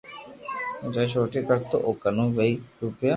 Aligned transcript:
جي 0.93 1.03
چوٽي 1.13 1.39
ڪرتو 1.47 1.77
او 1.85 1.91
ڪنو 2.03 2.25
وھي 2.37 2.49
روپيہ 2.83 3.09